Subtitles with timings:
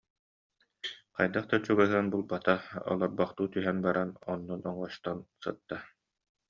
[1.19, 2.55] Хайдах да чугаһыан булбата,
[2.91, 5.77] олорболуу түһэн баран оннун оҥостон сытта